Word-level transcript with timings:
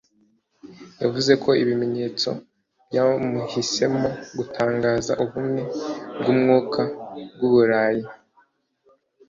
yavuze 1.01 1.31
ko 1.43 1.49
ibimenyetso 1.63 2.29
byamuhisemo 2.87 4.09
gutangaza 4.37 5.13
ubumwe 5.23 5.61
bw'umwuka 6.19 6.81
bw'Uburayi 7.33 8.05